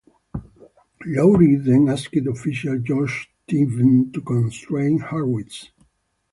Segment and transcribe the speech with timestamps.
[1.05, 5.69] Lowry then asked official Josh Tiven to constrain Horwitz.